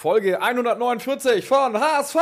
[0.00, 2.16] Folge 149 von HSV!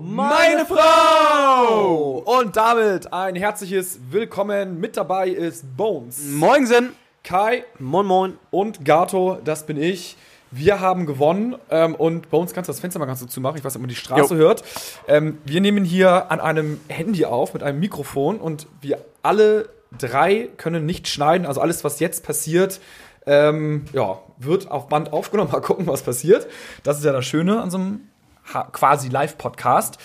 [0.00, 2.24] Meine Frau!
[2.26, 4.80] Und damit ein herzliches Willkommen.
[4.80, 6.24] Mit dabei ist Bones.
[6.24, 6.96] Moinsen!
[7.22, 7.62] Kai.
[7.78, 8.38] Moin Moin.
[8.50, 10.16] Und Gato, das bin ich.
[10.50, 13.58] Wir haben gewonnen ähm, und Bones, kannst du das Fenster mal ganz so zumachen?
[13.58, 14.40] Ich weiß nicht, ob man die Straße jo.
[14.40, 14.64] hört.
[15.06, 20.48] Ähm, wir nehmen hier an einem Handy auf mit einem Mikrofon und wir alle drei
[20.56, 21.46] können nicht schneiden.
[21.46, 22.80] Also alles, was jetzt passiert,
[23.26, 25.50] ähm, ja, wird auf Band aufgenommen.
[25.52, 26.46] Mal gucken, was passiert.
[26.82, 28.00] Das ist ja das Schöne an so einem
[28.72, 29.98] quasi Live-Podcast.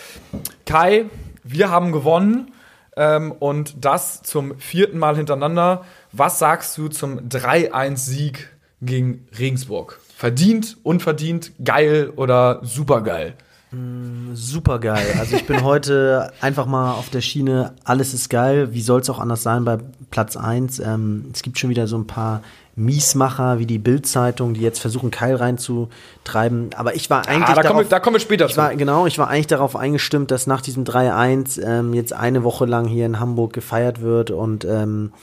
[0.66, 1.06] Kai,
[1.44, 2.52] wir haben gewonnen
[2.98, 5.86] ähm, und das zum vierten Mal hintereinander.
[6.12, 8.50] Was sagst du zum 3-1-Sieg
[8.82, 10.00] gegen Regensburg?
[10.16, 13.36] Verdient, unverdient, geil oder supergeil?
[13.72, 15.16] Mm, super geil.
[15.20, 18.74] Also ich bin heute einfach mal auf der Schiene, alles ist geil.
[18.74, 19.78] Wie soll es auch anders sein bei
[20.10, 20.80] Platz 1?
[20.80, 22.42] Ähm, es gibt schon wieder so ein paar
[22.82, 26.72] Miesmacher wie die Bild-Zeitung, die jetzt versuchen, Keil reinzutreiben.
[26.76, 27.50] Aber ich war eigentlich.
[27.50, 28.58] Ah, da, darauf, kommen wir, da kommen wir später zu.
[28.58, 32.66] War, genau, ich war eigentlich darauf eingestimmt, dass nach diesem 3-1 ähm, jetzt eine Woche
[32.66, 35.14] lang hier in Hamburg gefeiert wird und ähm,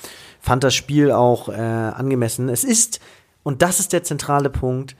[0.40, 2.48] fand das Spiel auch äh, angemessen.
[2.48, 3.00] Es ist,
[3.42, 4.96] und das ist der zentrale Punkt,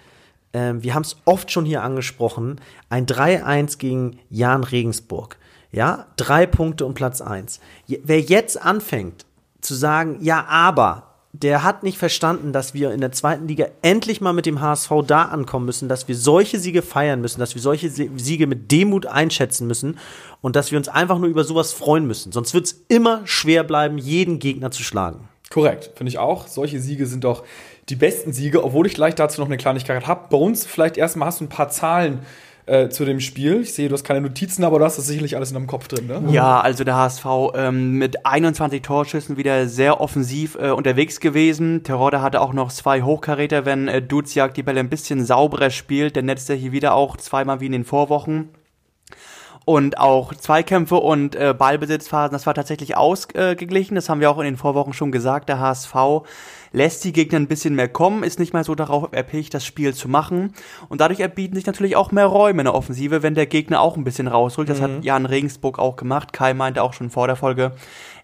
[0.52, 5.36] äh, wir haben es oft schon hier angesprochen, ein 3-1 gegen Jan Regensburg.
[5.70, 7.60] Ja, drei Punkte und Platz 1.
[7.86, 9.26] Wer jetzt anfängt
[9.60, 14.20] zu sagen, ja, aber der hat nicht verstanden, dass wir in der zweiten Liga endlich
[14.20, 17.60] mal mit dem HSV da ankommen müssen, dass wir solche Siege feiern müssen, dass wir
[17.60, 19.98] solche Siege mit Demut einschätzen müssen
[20.40, 22.32] und dass wir uns einfach nur über sowas freuen müssen.
[22.32, 25.28] Sonst wird es immer schwer bleiben, jeden Gegner zu schlagen.
[25.50, 26.46] Korrekt, finde ich auch.
[26.46, 27.44] Solche Siege sind doch
[27.88, 30.28] die besten Siege, obwohl ich gleich dazu noch eine Kleinigkeit habe.
[30.30, 32.20] Bei uns vielleicht erstmal hast du ein paar Zahlen
[32.68, 33.62] äh, zu dem Spiel.
[33.62, 35.88] Ich sehe, du hast keine Notizen, aber du hast das sicherlich alles in deinem Kopf
[35.88, 36.22] drin, ne?
[36.30, 41.82] Ja, also der HSV ähm, mit 21 Torschüssen wieder sehr offensiv äh, unterwegs gewesen.
[41.82, 46.16] Terodde hatte auch noch zwei Hochkaräter, wenn äh, Duziak die Bälle ein bisschen sauberer spielt.
[46.16, 48.50] Der netzt er hier wieder auch zweimal wie in den Vorwochen
[49.68, 53.96] und auch Zweikämpfe und äh, Ballbesitzphasen, das war tatsächlich ausgeglichen.
[53.96, 55.50] Das haben wir auch in den Vorwochen schon gesagt.
[55.50, 55.94] Der HSV
[56.72, 59.92] lässt die Gegner ein bisschen mehr kommen, ist nicht mehr so darauf erpicht, das Spiel
[59.92, 60.54] zu machen.
[60.88, 63.98] Und dadurch erbieten sich natürlich auch mehr Räume in der Offensive, wenn der Gegner auch
[63.98, 64.70] ein bisschen rausholt.
[64.70, 64.84] Das mhm.
[64.84, 66.32] hat Jan Regensburg auch gemacht.
[66.32, 67.72] Kai meinte auch schon vor der Folge,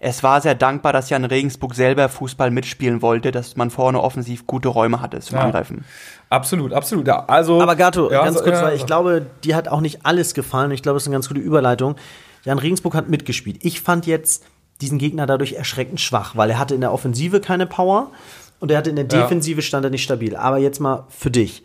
[0.00, 4.46] es war sehr dankbar, dass Jan Regensburg selber Fußball mitspielen wollte, dass man vorne offensiv
[4.46, 5.44] gute Räume hatte zum ja.
[5.44, 5.84] Angreifen.
[6.30, 7.06] Absolut, absolut.
[7.06, 10.04] Ja, also, Aber Gato, ja, ganz kurz, ja, weil ich glaube, dir hat auch nicht
[10.04, 10.70] alles gefallen.
[10.70, 11.96] Ich glaube, es ist eine ganz gute Überleitung.
[12.44, 13.58] Jan Regensburg hat mitgespielt.
[13.62, 14.44] Ich fand jetzt
[14.80, 18.10] diesen Gegner dadurch erschreckend schwach, weil er hatte in der Offensive keine Power
[18.60, 20.36] und er hatte in der Defensive stand er nicht stabil.
[20.36, 21.62] Aber jetzt mal für dich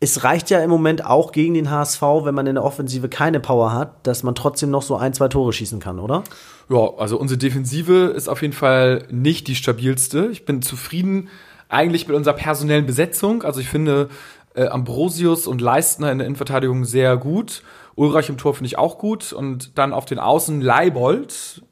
[0.00, 3.40] es reicht ja im Moment auch gegen den HSV, wenn man in der Offensive keine
[3.40, 6.22] Power hat, dass man trotzdem noch so ein, zwei Tore schießen kann, oder?
[6.68, 10.28] Ja, also unsere Defensive ist auf jeden Fall nicht die stabilste.
[10.30, 11.28] Ich bin zufrieden
[11.68, 13.42] eigentlich mit unserer personellen Besetzung.
[13.42, 14.08] Also ich finde
[14.54, 17.62] äh, Ambrosius und Leistner in der Innenverteidigung sehr gut.
[17.94, 19.32] Ulreich im Tor finde ich auch gut.
[19.32, 21.62] Und dann auf den Außen Leibold.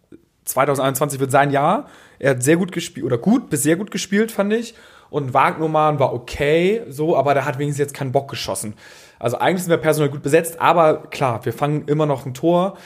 [0.44, 1.88] 2021 wird sein Jahr.
[2.18, 4.74] Er hat sehr gut gespielt, oder gut bis sehr gut gespielt, fand ich.
[5.10, 8.74] Und Wagnumann war okay, so, aber der hat wenigstens jetzt keinen Bock geschossen.
[9.18, 12.76] Also eigentlich sind wir personell gut besetzt, aber klar, wir fangen immer noch ein Tor.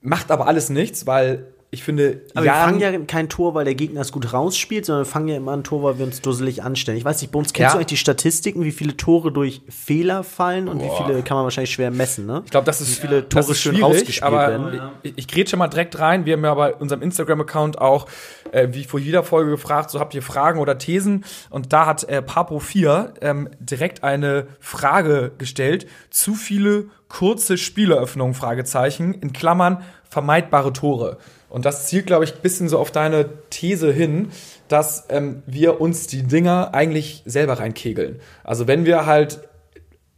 [0.00, 3.74] Macht aber alles nichts, weil ich finde, aber wir fangen ja kein Tor, weil der
[3.74, 6.62] Gegner es gut rausspielt, sondern wir fangen ja immer ein Tor, weil wir uns dusselig
[6.62, 6.96] anstellen.
[6.96, 7.72] Ich weiß nicht, bei uns kennst ja.
[7.72, 10.84] du eigentlich die Statistiken, wie viele Tore durch Fehler fallen und Boah.
[10.84, 12.40] wie viele kann man wahrscheinlich schwer messen, ne?
[12.46, 14.90] Ich glaube, das ist wie viele Tore schön rausgespielt aber werden.
[15.02, 16.24] Ich, ich grätsche mal direkt rein.
[16.24, 18.06] Wir haben ja bei unserem Instagram-Account auch,
[18.52, 21.24] äh, wie vor jeder Folge gefragt, so habt ihr Fragen oder Thesen?
[21.50, 25.86] Und da hat äh, Papo4 ähm, direkt eine Frage gestellt.
[26.10, 31.18] Zu viele kurze Spieleröffnungen, Fragezeichen, in Klammern vermeidbare Tore.
[31.48, 34.30] Und das zielt, glaube ich, ein bisschen so auf deine These hin,
[34.68, 38.20] dass ähm, wir uns die Dinger eigentlich selber reinkegeln.
[38.42, 39.40] Also wenn wir halt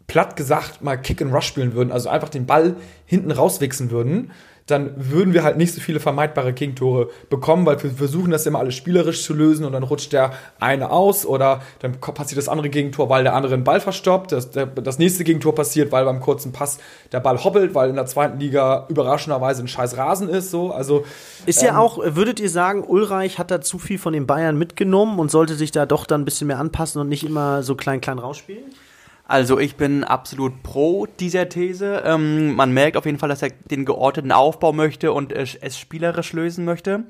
[0.06, 4.32] platt gesagt mal Kick and Rush spielen würden, also einfach den Ball hinten rauswichsen würden,
[4.70, 8.58] dann würden wir halt nicht so viele vermeidbare Gegentore bekommen, weil wir versuchen das immer
[8.58, 12.68] alles spielerisch zu lösen und dann rutscht der eine aus oder dann passiert das andere
[12.68, 14.32] Gegentor, weil der andere den Ball verstoppt.
[14.32, 16.78] Das, der, das nächste Gegentor passiert, weil beim kurzen Pass
[17.12, 20.50] der Ball hoppelt, weil in der zweiten Liga überraschenderweise ein scheiß Rasen ist.
[20.50, 20.70] So.
[20.70, 21.04] Also,
[21.46, 24.58] ist ja ähm, auch, würdet ihr sagen, Ulreich hat da zu viel von den Bayern
[24.58, 27.74] mitgenommen und sollte sich da doch dann ein bisschen mehr anpassen und nicht immer so
[27.74, 28.64] klein klein rausspielen?
[29.28, 32.02] Also ich bin absolut pro dieser These.
[32.04, 36.32] Ähm, man merkt auf jeden Fall, dass er den geordneten Aufbau möchte und es spielerisch
[36.32, 37.04] lösen möchte.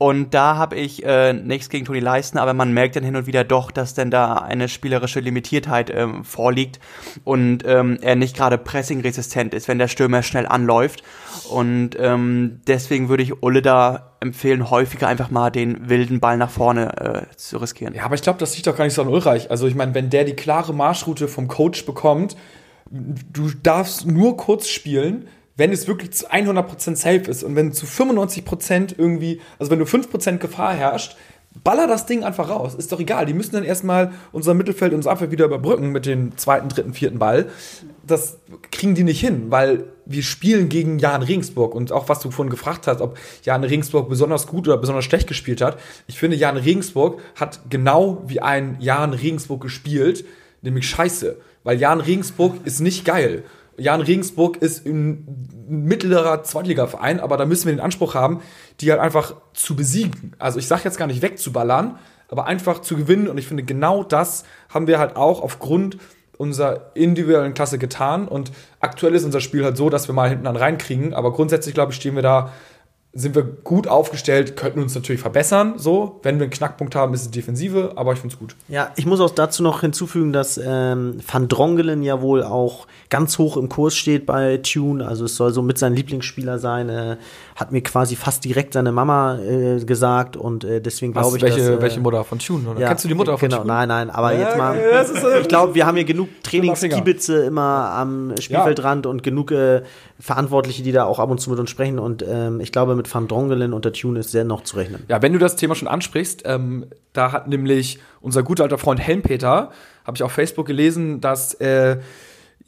[0.00, 3.26] Und da habe ich äh, nichts gegen Toni Leisten, aber man merkt dann hin und
[3.26, 6.80] wieder doch, dass denn da eine spielerische Limitiertheit ähm, vorliegt
[7.24, 11.02] und ähm, er nicht gerade pressingresistent ist, wenn der Stürmer schnell anläuft.
[11.50, 16.50] Und ähm, deswegen würde ich Ulle da empfehlen, häufiger einfach mal den wilden Ball nach
[16.50, 17.92] vorne äh, zu riskieren.
[17.92, 19.50] Ja, aber ich glaube, das liegt doch gar nicht so an Ulreich.
[19.50, 22.36] Also ich meine, wenn der die klare Marschroute vom Coach bekommt,
[22.90, 25.28] du darfst nur kurz spielen,
[25.60, 29.84] wenn es wirklich zu 100% safe ist und wenn zu 95% irgendwie, also wenn du
[29.84, 31.16] 5% Gefahr herrscht,
[31.64, 32.74] baller das Ding einfach raus.
[32.74, 33.26] Ist doch egal.
[33.26, 37.18] Die müssen dann erstmal unser Mittelfeld, unser Abwehr wieder überbrücken mit dem zweiten, dritten, vierten
[37.18, 37.50] Ball.
[38.06, 38.38] Das
[38.70, 41.74] kriegen die nicht hin, weil wir spielen gegen Jan Regensburg.
[41.74, 45.26] Und auch was du vorhin gefragt hast, ob Jan Regensburg besonders gut oder besonders schlecht
[45.26, 45.78] gespielt hat.
[46.06, 50.24] Ich finde, Jan Regensburg hat genau wie ein Jan Regensburg gespielt,
[50.62, 51.36] nämlich scheiße.
[51.64, 53.44] Weil Jan Regensburg ist nicht geil.
[53.80, 58.42] Jan Regensburg ist ein mittlerer Zweitligaverein, aber da müssen wir den Anspruch haben,
[58.80, 60.34] die halt einfach zu besiegen.
[60.38, 61.98] Also ich sage jetzt gar nicht wegzuballern,
[62.28, 63.28] aber einfach zu gewinnen.
[63.28, 65.96] Und ich finde, genau das haben wir halt auch aufgrund
[66.36, 68.28] unserer individuellen Klasse getan.
[68.28, 71.14] Und aktuell ist unser Spiel halt so, dass wir mal hinten an reinkriegen.
[71.14, 72.52] Aber grundsätzlich, glaube ich, stehen wir da
[73.12, 75.74] sind wir gut aufgestellt, könnten uns natürlich verbessern.
[75.78, 78.54] So, wenn wir einen Knackpunkt haben, ist es Defensive, aber ich finde es gut.
[78.68, 83.36] Ja, ich muss auch dazu noch hinzufügen, dass ähm, Van Drongelen ja wohl auch ganz
[83.38, 85.06] hoch im Kurs steht bei Tune.
[85.06, 86.88] Also es soll so mit sein Lieblingsspieler sein.
[86.88, 87.16] Äh,
[87.56, 91.58] hat mir quasi fast direkt seine Mama äh, gesagt und äh, deswegen glaube ich, welche,
[91.58, 92.68] dass, äh, welche Mutter von Tune?
[92.68, 92.80] Oder?
[92.80, 93.72] Ja, Kennst du die Mutter von genau, Tune?
[93.72, 94.76] Nein, nein, aber ja, jetzt mal.
[94.76, 99.10] Äh, ich glaube, wir haben hier genug Trainingskibitze immer am Spielfeldrand ja.
[99.10, 99.82] und genug äh,
[100.20, 103.12] Verantwortliche, die da auch ab und zu mit uns sprechen und ähm, ich glaube, mit
[103.12, 105.04] Van Drongelen und der Tune ist sehr noch zu rechnen.
[105.08, 109.00] Ja, wenn du das Thema schon ansprichst, ähm, da hat nämlich unser guter alter Freund
[109.00, 109.70] Helmpeter,
[110.04, 111.98] habe ich auf Facebook gelesen, dass äh,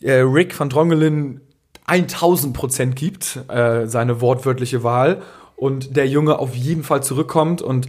[0.00, 1.42] äh, Rick van Drongelen
[1.86, 5.22] 1000 Prozent gibt, äh, seine wortwörtliche Wahl,
[5.56, 7.88] und der Junge auf jeden Fall zurückkommt und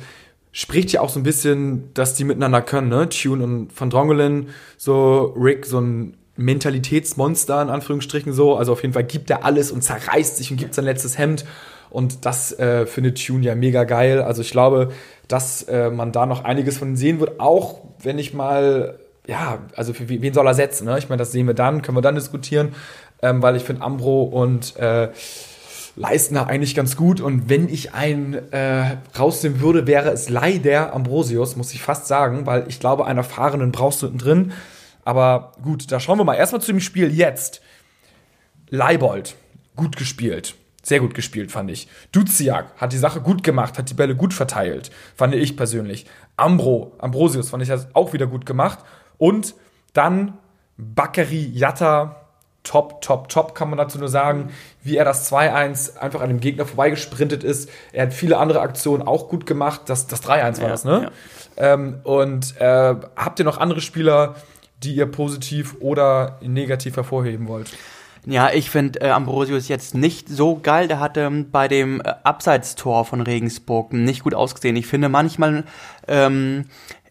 [0.51, 3.10] spricht ja auch so ein bisschen, dass die miteinander können, ne?
[3.10, 8.56] Tune und Van Drongelen, so Rick, so ein Mentalitätsmonster in Anführungsstrichen so.
[8.56, 11.45] Also auf jeden Fall gibt er alles und zerreißt sich und gibt sein letztes Hemd.
[11.94, 14.22] Und das äh, findet Tune ja mega geil.
[14.22, 14.92] Also ich glaube,
[15.30, 19.94] dass äh, man da noch einiges von sehen wird, auch wenn ich mal ja, also
[19.94, 20.86] für wen soll er setzen?
[20.86, 20.98] Ne?
[20.98, 22.75] Ich meine, das sehen wir dann, können wir dann diskutieren,
[23.22, 25.10] ähm, weil ich finde Ambro und äh,
[25.95, 27.22] Leistner eigentlich ganz gut.
[27.22, 32.45] Und wenn ich einen äh, rausnehmen würde, wäre es leider Ambrosius, muss ich fast sagen,
[32.45, 34.51] weil ich glaube, einen erfahrenen brauchst du drin.
[35.06, 37.62] Aber gut, da schauen wir mal erstmal zu dem Spiel jetzt.
[38.69, 39.36] Leibold,
[39.75, 40.56] gut gespielt.
[40.85, 41.88] Sehr gut gespielt, fand ich.
[42.12, 46.06] Duziak hat die Sache gut gemacht, hat die Bälle gut verteilt, fand ich persönlich.
[46.35, 48.80] Ambro, Ambrosius fand ich das auch wieder gut gemacht.
[49.18, 49.56] Und
[49.94, 50.38] dann
[50.77, 52.24] Bakary Yatta,
[52.63, 54.50] top, top, top, kann man dazu nur sagen,
[54.81, 57.69] wie er das 2-1 einfach an dem Gegner vorbeigesprintet ist.
[57.94, 59.83] Er hat viele andere Aktionen auch gut gemacht.
[59.85, 61.12] Das, das 3-1 war ja, das, ne?
[61.57, 61.74] Ja.
[61.74, 64.35] Ähm, und äh, habt ihr noch andere Spieler,
[64.81, 67.71] die ihr positiv oder negativ hervorheben wollt?
[68.25, 70.88] Ja, ich finde äh, Ambrosius jetzt nicht so geil.
[70.88, 74.78] Der hatte ähm, bei dem äh, Abseitstor von Regensburg nicht gut ausgesehen.
[74.78, 75.66] Ich finde manchmal
[76.08, 76.66] ähm,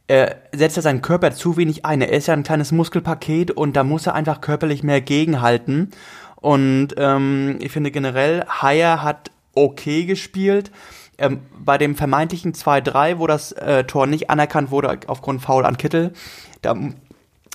[0.08, 2.00] äh, setzt er seinen Körper zu wenig ein.
[2.00, 5.90] Er ist ja ein kleines Muskelpaket und da muss er einfach körperlich mehr gegenhalten.
[6.36, 10.70] Und ähm, ich finde generell, Haier hat okay gespielt.
[11.18, 15.76] Ähm, bei dem vermeintlichen 2-3, wo das äh, Tor nicht anerkannt wurde aufgrund Foul an
[15.76, 16.14] Kittel,
[16.62, 16.74] da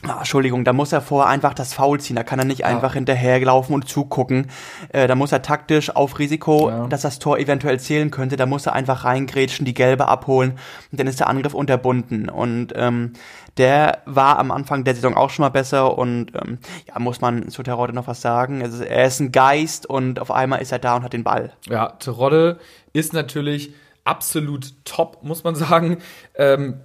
[0.03, 2.15] Ah, Entschuldigung, da muss er vorher einfach das Foul ziehen.
[2.15, 2.67] Da kann er nicht ja.
[2.67, 4.51] einfach hinterherlaufen und zugucken.
[4.89, 6.87] Äh, da muss er taktisch auf Risiko, ja.
[6.87, 10.59] dass das Tor eventuell zählen könnte, da muss er einfach reingrätschen, die Gelbe abholen
[10.91, 12.29] und dann ist der Angriff unterbunden.
[12.29, 13.13] Und ähm,
[13.57, 17.49] der war am Anfang der Saison auch schon mal besser und ähm, ja, muss man
[17.49, 18.61] zu Terodde noch was sagen.
[18.61, 21.53] Also, er ist ein Geist und auf einmal ist er da und hat den Ball.
[21.67, 22.59] Ja, Terodde
[22.93, 25.97] ist natürlich absolut top, muss man sagen.
[26.35, 26.81] Ähm,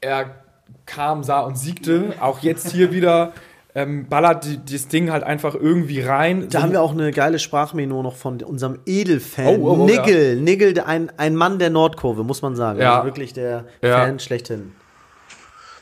[0.00, 0.47] er
[0.86, 2.14] kam, sah und siegte.
[2.20, 3.32] Auch jetzt hier wieder
[3.74, 6.48] ähm, ballert die, das Ding halt einfach irgendwie rein.
[6.48, 9.46] Da so haben wir auch eine geile Sprachmemo noch von unserem Edelfan.
[9.46, 10.40] Oh, oh, oh, Nigel, ja.
[10.40, 12.80] Nigel, ein, ein Mann der Nordkurve, muss man sagen.
[12.80, 12.96] Ja.
[12.96, 13.98] Also wirklich der ja.
[13.98, 14.72] Fan schlechthin.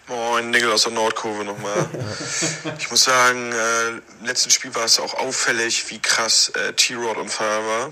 [0.09, 1.87] Moin, Nigel aus der Nordkurve nochmal.
[2.79, 7.17] ich muss sagen, äh, im letzten Spiel war es auch auffällig, wie krass äh, T-Rod
[7.17, 7.91] und Fire war.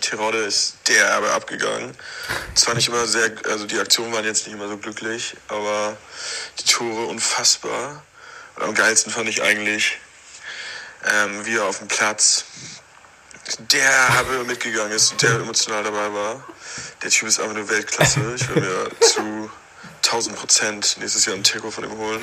[0.00, 1.96] Tirode ist der Erbe abgegangen.
[2.54, 5.96] Zwar nicht immer sehr, also die Aktionen waren jetzt nicht immer so glücklich, aber
[6.58, 8.02] die Tore unfassbar.
[8.56, 9.98] Und am geilsten fand ich eigentlich,
[11.04, 12.44] ähm, wie er auf dem Platz
[13.58, 16.44] der habe mitgegangen ist der emotional dabei war.
[17.02, 18.20] Der Typ ist einfach eine Weltklasse.
[18.36, 19.50] Ich will mir zu
[20.02, 22.22] 1000 Prozent nächstes Jahr ein Trikot von ihm holen.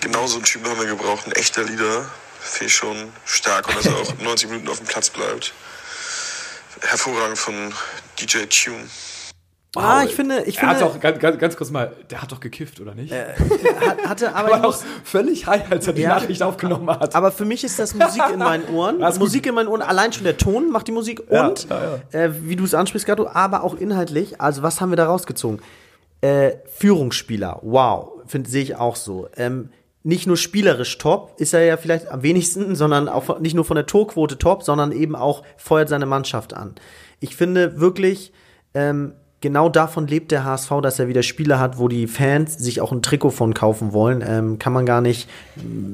[0.00, 2.10] Genauso einen Typen haben wir gebraucht, ein echter Leader.
[2.60, 5.52] Ich schon stark und dass er auch 90 Minuten auf dem Platz bleibt
[6.82, 7.72] hervorragend von
[8.20, 8.84] DJ Tune.
[9.74, 9.84] Wow.
[9.84, 10.74] Ah, ich finde, ich er finde.
[10.76, 13.12] Hat doch, ganz, ganz, ganz kurz mal, der hat doch gekifft, oder nicht?
[13.12, 13.34] Äh,
[14.06, 14.50] hatte aber.
[14.50, 17.14] war auch völlig high, als er die ja, Nachricht aufgenommen hat.
[17.14, 18.98] Aber für mich ist das Musik in meinen Ohren.
[19.18, 22.48] Musik in meinen Ohren, allein schon der Ton macht die Musik und, ja, ja, äh,
[22.48, 24.40] wie du es ansprichst, Gato, aber auch inhaltlich.
[24.40, 25.60] Also, was haben wir da rausgezogen?
[26.22, 29.28] Äh, Führungsspieler, wow, sehe ich auch so.
[29.36, 29.68] Ähm,
[30.08, 33.74] nicht nur spielerisch top, ist er ja vielleicht am wenigsten, sondern auch nicht nur von
[33.74, 36.76] der Torquote top, sondern eben auch feuert seine Mannschaft an.
[37.20, 38.32] Ich finde wirklich,
[38.72, 39.12] ähm,
[39.42, 42.90] genau davon lebt der HSV, dass er wieder Spiele hat, wo die Fans sich auch
[42.90, 44.24] ein Trikot von kaufen wollen.
[44.26, 45.28] Ähm, kann man gar nicht.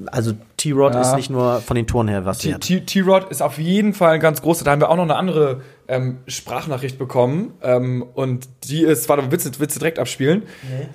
[0.06, 1.00] Also T-Rod ja.
[1.00, 4.42] ist nicht nur von den Toren her was T-Rod ist auf jeden Fall ein ganz
[4.42, 4.64] großer.
[4.64, 7.54] Da haben wir auch noch eine andere ähm, Sprachnachricht bekommen.
[7.62, 10.44] Ähm, und die ist, warte, willst du, willst du direkt abspielen?
[10.62, 10.86] Nee.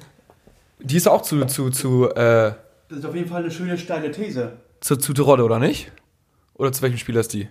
[0.82, 2.54] Die ist auch zu, zu, zu, äh,
[2.90, 4.54] Das ist auf jeden Fall eine schöne steile These.
[4.82, 5.92] Zu, zu Terodde, oder nicht?
[6.56, 7.48] Oder zu welchem Spieler ist die?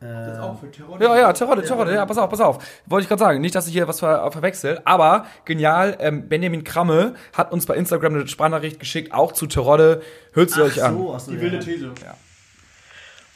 [0.00, 1.02] Das ist auch für Terodde.
[1.02, 2.62] Ja, ja, Terodde, Terodde, ja, pass auf, pass auf.
[2.84, 6.64] Wollte ich gerade sagen, nicht, dass ich hier was ver verwechsel, aber genial, ähm, Benjamin
[6.64, 10.02] Kramme hat uns bei Instagram eine Sprachnachricht geschickt, auch zu Terodde.
[10.32, 10.98] Hört sie euch so, an.
[11.18, 11.86] So, die wilde These.
[12.02, 12.14] Ja.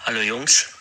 [0.00, 0.77] Hallo Jungs.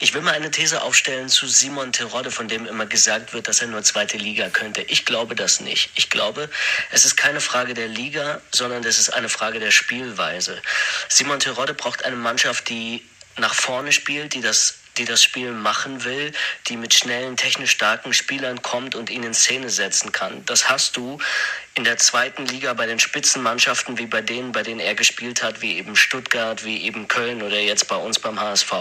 [0.00, 3.60] Ich will mal eine These aufstellen zu Simon Terodde, von dem immer gesagt wird, dass
[3.60, 4.82] er nur zweite Liga könnte.
[4.82, 5.90] Ich glaube das nicht.
[5.96, 6.48] Ich glaube,
[6.92, 10.62] es ist keine Frage der Liga, sondern es ist eine Frage der Spielweise.
[11.08, 13.04] Simon Terodde braucht eine Mannschaft, die
[13.38, 16.32] nach vorne spielt, die das die das Spiel machen will,
[16.68, 20.44] die mit schnellen, technisch starken Spielern kommt und ihn in Szene setzen kann.
[20.46, 21.18] Das hast du
[21.78, 25.62] in der zweiten Liga bei den Spitzenmannschaften wie bei denen, bei denen er gespielt hat,
[25.62, 28.72] wie eben Stuttgart, wie eben Köln oder jetzt bei uns beim HSV.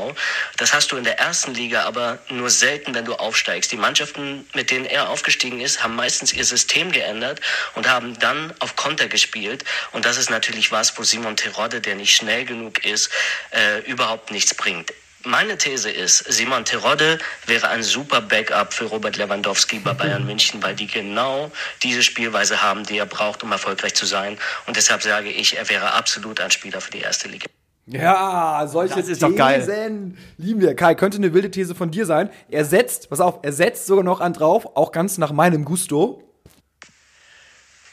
[0.58, 3.72] Das hast du in der ersten Liga aber nur selten, wenn du aufsteigst.
[3.72, 7.40] Die Mannschaften, mit denen er aufgestiegen ist, haben meistens ihr System geändert
[7.76, 9.64] und haben dann auf Konter gespielt.
[9.92, 13.12] Und das ist natürlich was, wo Simon Terodde, der nicht schnell genug ist,
[13.52, 14.92] äh, überhaupt nichts bringt.
[15.28, 20.64] Meine These ist, Simon Terodde wäre ein super Backup für Robert Lewandowski bei Bayern München,
[20.64, 21.52] weil die genau
[21.84, 24.38] diese Spielweise haben, die er braucht, um erfolgreich zu sein.
[24.68, 27.48] Und deshalb sage ich, er wäre absolut ein Spieler für die erste Liga.
[27.88, 30.14] Ja, solche das ist Thesen doch geil.
[30.38, 30.76] lieben wir.
[30.78, 32.30] Kai, könnte eine wilde These von dir sein.
[32.50, 36.24] Er setzt, pass auf, er setzt sogar noch an drauf, auch ganz nach meinem Gusto.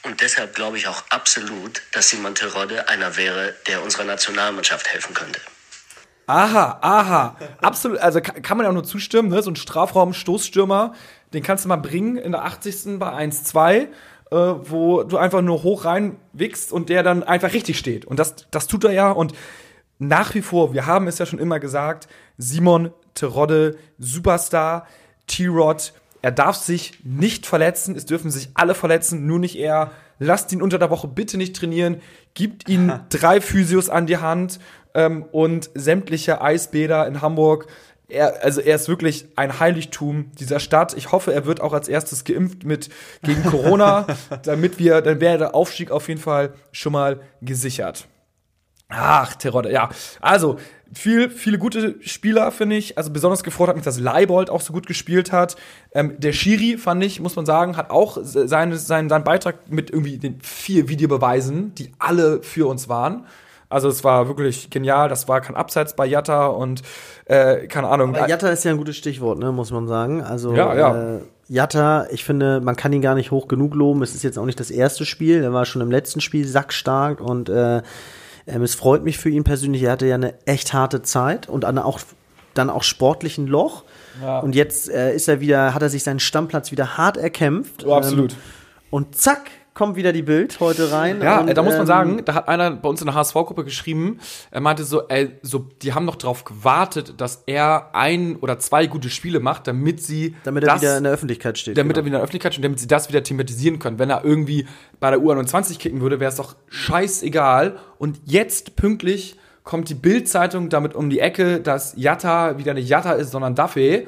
[0.05, 5.15] Und deshalb glaube ich auch absolut, dass Simon Terodde einer wäre, der unserer Nationalmannschaft helfen
[5.15, 5.41] könnte.
[6.27, 7.37] Aha, aha.
[7.61, 9.43] Absolut, also kann man ja auch nur zustimmen, ne?
[9.43, 10.93] So ein Strafraum-Stoßstürmer,
[11.33, 12.99] den kannst du mal bringen in der 80.
[12.99, 13.87] bei 1-2, äh,
[14.31, 18.05] wo du einfach nur hoch rein wickst und der dann einfach richtig steht.
[18.05, 19.11] Und das, das tut er ja.
[19.11, 19.35] Und
[19.99, 24.87] nach wie vor, wir haben es ja schon immer gesagt, Simon Terodde, Superstar,
[25.27, 29.91] T-Rod, er darf sich nicht verletzen, es dürfen sich alle verletzen, nur nicht er.
[30.19, 32.01] Lasst ihn unter der Woche bitte nicht trainieren,
[32.33, 34.59] gibt ihm drei Physios an die Hand
[34.95, 37.67] ähm, und sämtliche Eisbäder in Hamburg.
[38.09, 40.95] Er, also er ist wirklich ein Heiligtum dieser Stadt.
[40.97, 42.91] Ich hoffe, er wird auch als erstes geimpft mit
[43.23, 44.07] gegen Corona,
[44.43, 48.07] damit wir, dann wäre der Aufstieg auf jeden Fall schon mal gesichert.
[48.89, 49.89] Ach, Terodde, ja.
[50.21, 50.59] Also,
[50.93, 52.97] viel, viele gute Spieler, finde ich.
[52.97, 55.57] Also besonders gefreut hat mich, dass Leibold auch so gut gespielt hat.
[55.93, 59.91] Ähm, der Schiri, fand ich, muss man sagen, hat auch seine, seinen, seinen Beitrag mit
[59.91, 63.27] irgendwie den vier Videobeweisen, die alle für uns waren.
[63.75, 65.09] Also es war wirklich genial.
[65.09, 66.83] Das war kein Abseits bei Jatta und
[67.25, 68.15] äh, keine Ahnung.
[68.15, 70.23] Aber Jatta ist ja ein gutes Stichwort, ne, muss man sagen.
[70.23, 71.17] Also ja, ja.
[71.17, 74.03] Äh, Jatta, ich finde, man kann ihn gar nicht hoch genug loben.
[74.03, 75.43] Es ist jetzt auch nicht das erste Spiel.
[75.43, 77.83] Er war schon im letzten Spiel sackstark und äh,
[78.47, 79.83] ähm, es freut mich für ihn persönlich.
[79.83, 81.99] Er hatte ja eine echt harte Zeit und an auch
[82.55, 83.83] dann auch sportlichen Loch.
[84.23, 84.39] Ja.
[84.39, 87.85] Und jetzt äh, ist er wieder, hat er sich seinen Stammplatz wieder hart erkämpft.
[87.85, 88.33] Oh, absolut.
[88.33, 88.39] Ähm,
[88.91, 91.21] und zack, kommt wieder die Bild heute rein.
[91.21, 93.65] Ja, und, da muss man ähm, sagen, da hat einer bei uns in der HSV-Gruppe
[93.65, 94.21] geschrieben,
[94.53, 98.87] er meinte so, ey, so, die haben noch darauf gewartet, dass er ein oder zwei
[98.87, 101.77] gute Spiele macht, damit sie damit er das, wieder in der Öffentlichkeit steht.
[101.77, 102.03] Damit genau.
[102.03, 103.99] er wieder in der Öffentlichkeit steht, damit sie das wieder thematisieren können.
[103.99, 104.67] Wenn er irgendwie
[105.01, 107.77] bei der U21 kicken würde, wäre es doch scheißegal.
[107.99, 113.13] Und jetzt pünktlich kommt die Bild-Zeitung damit um die Ecke, dass Jatta wieder nicht Jatta
[113.13, 114.07] ist, sondern Duffy.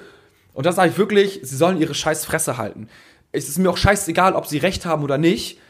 [0.52, 2.88] Und das sage ich wirklich, sie sollen ihre scheiß Fresse halten
[3.36, 5.60] es ist mir auch scheißegal, ob sie recht haben oder nicht.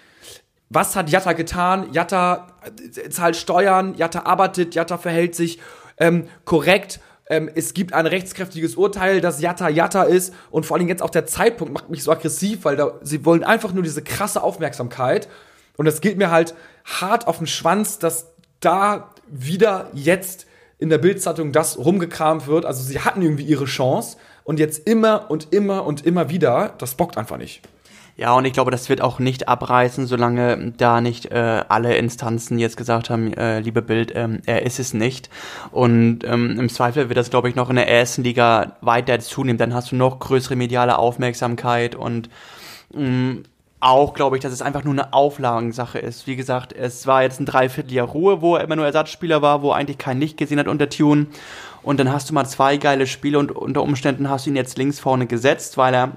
[0.68, 1.92] Was hat Jatta getan?
[1.92, 5.60] Jatta äh, zahlt Steuern, Jatta arbeitet, Jatta verhält sich
[5.98, 7.00] ähm, korrekt.
[7.28, 10.32] Ähm, es gibt ein rechtskräftiges Urteil, dass Jatta Jatta ist.
[10.50, 13.44] Und vor allem jetzt auch der Zeitpunkt macht mich so aggressiv, weil da, sie wollen
[13.44, 15.28] einfach nur diese krasse Aufmerksamkeit.
[15.76, 16.54] Und das geht mir halt
[16.84, 20.46] hart auf den Schwanz, dass da wieder jetzt
[20.78, 22.64] in der Bildzeitung das rumgekramt wird.
[22.64, 24.16] Also sie hatten irgendwie ihre Chance
[24.46, 27.60] und jetzt immer und immer und immer wieder, das bockt einfach nicht.
[28.16, 32.58] Ja, und ich glaube, das wird auch nicht abreißen, solange da nicht äh, alle Instanzen
[32.58, 35.28] jetzt gesagt haben, äh, liebe Bild, ähm, er ist es nicht.
[35.70, 39.58] Und ähm, im Zweifel wird das, glaube ich, noch in der ersten Liga weiter zunehmen.
[39.58, 42.30] Dann hast du noch größere mediale Aufmerksamkeit und
[42.92, 43.42] Mm,
[43.80, 46.26] auch glaube ich, dass es einfach nur eine Auflagensache ist.
[46.26, 49.72] Wie gesagt, es war jetzt ein Dreivierteljahr Ruhe, wo er immer nur Ersatzspieler war, wo
[49.72, 51.26] eigentlich kein Licht gesehen hat unter Tune.
[51.82, 54.78] Und dann hast du mal zwei geile Spiele und unter Umständen hast du ihn jetzt
[54.78, 56.12] links vorne gesetzt, weil er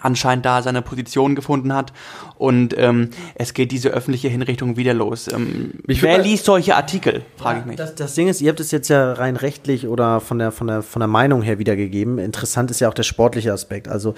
[0.00, 1.92] anscheinend da seine Position gefunden hat
[2.38, 5.28] und ähm, es geht diese öffentliche Hinrichtung wieder los.
[5.32, 7.76] Ähm, wer liest solche Artikel, frage ich mich.
[7.76, 10.66] Das, das, Ding ist, ihr habt es jetzt ja rein rechtlich oder von der, von,
[10.66, 12.18] der, von der Meinung her wiedergegeben.
[12.18, 13.88] Interessant ist ja auch der sportliche Aspekt.
[13.88, 14.14] Also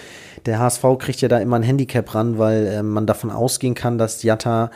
[0.46, 3.98] der HSV kriegt ja da immer ein Handicap ran, weil äh, man davon ausgehen kann,
[3.98, 4.70] dass Jatta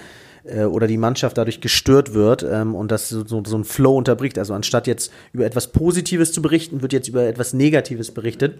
[0.44, 3.96] äh, oder die Mannschaft dadurch gestört wird ähm, und das so, so, so ein Flow
[3.96, 4.38] unterbricht.
[4.38, 8.58] Also anstatt jetzt über etwas Positives zu berichten, wird jetzt über etwas Negatives berichtet.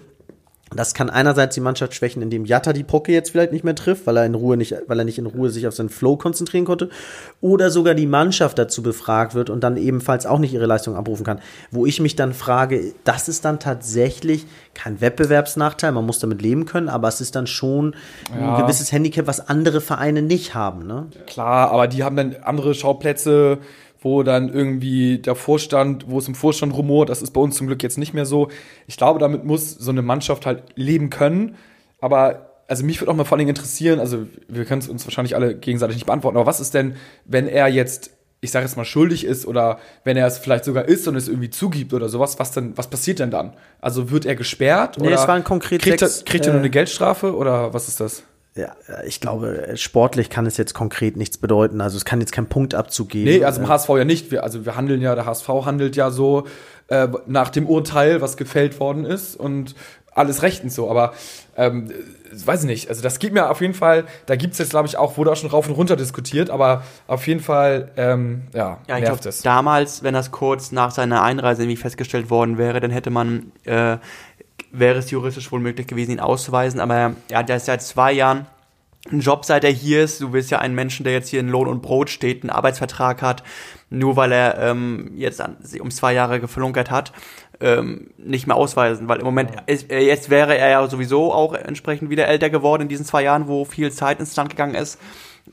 [0.74, 4.06] Das kann einerseits die Mannschaft schwächen, indem Jatta die Pocke jetzt vielleicht nicht mehr trifft,
[4.06, 6.64] weil er in Ruhe nicht, weil er nicht in Ruhe sich auf seinen Flow konzentrieren
[6.64, 6.90] konnte,
[7.40, 11.24] oder sogar die Mannschaft dazu befragt wird und dann ebenfalls auch nicht ihre Leistung abrufen
[11.24, 11.40] kann.
[11.70, 16.66] Wo ich mich dann frage, das ist dann tatsächlich kein Wettbewerbsnachteil, man muss damit leben
[16.66, 17.96] können, aber es ist dann schon
[18.32, 18.54] ja.
[18.56, 20.86] ein gewisses Handicap, was andere Vereine nicht haben.
[20.86, 21.06] Ne?
[21.26, 23.58] Klar, aber die haben dann andere Schauplätze
[24.00, 27.66] wo dann irgendwie der Vorstand, wo es im Vorstand rumort, das ist bei uns zum
[27.66, 28.48] Glück jetzt nicht mehr so.
[28.86, 31.56] Ich glaube, damit muss so eine Mannschaft halt leben können.
[32.00, 35.04] Aber also mich würde auch mal vor allen Dingen interessieren, also wir können es uns
[35.06, 38.76] wahrscheinlich alle gegenseitig nicht beantworten, aber was ist denn, wenn er jetzt, ich sage jetzt
[38.76, 42.10] mal, schuldig ist oder wenn er es vielleicht sogar ist und es irgendwie zugibt oder
[42.10, 43.54] sowas, was denn, was passiert denn dann?
[43.80, 44.98] Also wird er gesperrt?
[44.98, 47.72] Nee, oder es war ein konkret kriegt, er, kriegt er nur eine äh, Geldstrafe oder
[47.72, 48.22] was ist das?
[48.58, 48.74] Ja,
[49.06, 51.80] ich glaube, sportlich kann es jetzt konkret nichts bedeuten.
[51.80, 53.30] Also es kann jetzt keinen Punktabzug geben.
[53.30, 54.30] Nee, also im HSV ja nicht.
[54.30, 56.46] Wir, also wir handeln ja, der HSV handelt ja so
[56.88, 59.74] äh, nach dem Urteil, was gefällt worden ist und
[60.12, 60.90] alles rechtens so.
[60.90, 61.12] Aber
[61.56, 61.92] ähm,
[62.32, 62.88] weiß ich nicht.
[62.88, 65.32] Also das geht mir auf jeden Fall, da gibt es jetzt, glaube ich, auch, wurde
[65.32, 69.22] auch schon rauf und runter diskutiert, aber auf jeden Fall, ähm, ja, ja, ich nervt
[69.22, 69.42] glaub, es.
[69.42, 73.98] Damals, wenn das kurz nach seiner Einreise irgendwie festgestellt worden wäre, dann hätte man äh,
[74.70, 76.80] wäre es juristisch wohl möglich gewesen, ihn auszuweisen.
[76.80, 78.46] Aber er hat ja seit zwei Jahren
[79.10, 80.20] einen Job, seit er hier ist.
[80.20, 83.22] Du bist ja ein Menschen, der jetzt hier in Lohn und Brot steht, einen Arbeitsvertrag
[83.22, 83.42] hat,
[83.90, 87.12] nur weil er ähm, jetzt an, um zwei Jahre geflunkert hat,
[87.60, 89.08] ähm, nicht mehr ausweisen.
[89.08, 92.82] Weil im Moment, ist, äh, jetzt wäre er ja sowieso auch entsprechend wieder älter geworden
[92.82, 94.98] in diesen zwei Jahren, wo viel Zeit ins Land gegangen ist.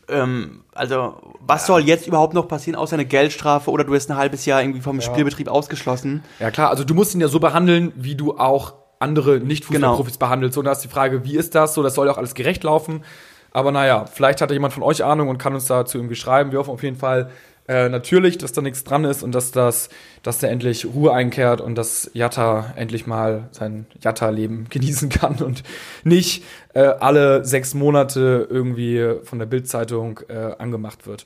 [0.10, 1.68] Ähm, also, was ja.
[1.68, 4.82] soll jetzt überhaupt noch passieren, außer eine Geldstrafe oder du bist ein halbes Jahr irgendwie
[4.82, 5.02] vom ja.
[5.02, 6.24] Spielbetrieb ausgeschlossen?
[6.40, 8.74] Ja, klar, also du musst ihn ja so behandeln, wie du auch
[9.06, 10.26] andere Nicht-Fußballprofis genau.
[10.26, 10.54] behandelt.
[10.54, 11.74] So, und da ist die Frage, wie ist das?
[11.76, 13.04] So, das soll ja auch alles gerecht laufen.
[13.52, 16.52] Aber naja, vielleicht hat da jemand von euch Ahnung und kann uns dazu irgendwie schreiben.
[16.52, 17.30] Wir hoffen auf jeden Fall
[17.68, 19.90] äh, natürlich, dass da nichts dran ist und dass das,
[20.24, 25.64] dass da endlich Ruhe einkehrt und dass Jatta endlich mal sein Jatta-Leben genießen kann und
[26.04, 31.26] nicht äh, alle sechs Monate irgendwie von der Bildzeitung äh, angemacht wird.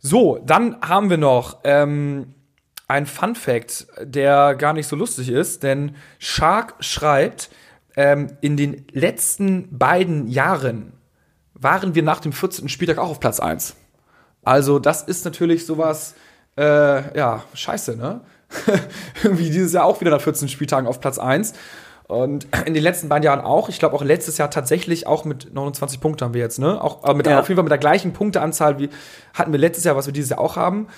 [0.00, 2.34] So, dann haben wir noch ähm,
[2.88, 7.50] ein Fun Fact, der gar nicht so lustig ist, denn Shark schreibt,
[7.96, 10.92] ähm, in den letzten beiden Jahren
[11.54, 12.68] waren wir nach dem 14.
[12.68, 13.76] Spieltag auch auf Platz 1.
[14.42, 16.14] Also, das ist natürlich sowas,
[16.56, 18.20] äh, ja, scheiße, ne?
[19.22, 21.54] Irgendwie dieses Jahr auch wieder nach 14 Spieltagen auf Platz 1.
[22.08, 23.70] Und in den letzten beiden Jahren auch.
[23.70, 26.82] Ich glaube auch letztes Jahr tatsächlich auch mit 29 Punkten haben wir jetzt, ne?
[26.82, 27.40] Auch mit, ja.
[27.40, 28.90] auf jeden Fall mit der gleichen Punkteanzahl wie
[29.32, 30.88] hatten wir letztes Jahr, was wir dieses Jahr auch haben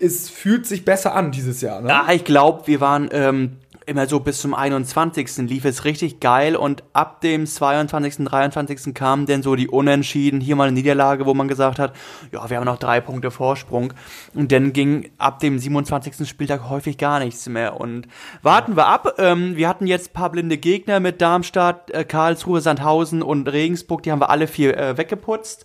[0.00, 1.80] es fühlt sich besser an dieses Jahr.
[1.80, 1.88] Ne?
[1.88, 3.56] Ja, ich glaube, wir waren ähm,
[3.88, 5.48] immer so bis zum 21.
[5.48, 8.94] lief es richtig geil und ab dem 22., 23.
[8.94, 11.94] kamen dann so die Unentschieden, hier mal eine Niederlage, wo man gesagt hat,
[12.30, 13.94] ja, wir haben noch drei Punkte Vorsprung
[14.34, 16.28] und dann ging ab dem 27.
[16.28, 18.06] Spieltag häufig gar nichts mehr und
[18.42, 19.14] warten wir ab.
[19.18, 24.12] Ähm, wir hatten jetzt paar blinde Gegner mit Darmstadt, äh, Karlsruhe, Sandhausen und Regensburg, die
[24.12, 25.64] haben wir alle vier äh, weggeputzt.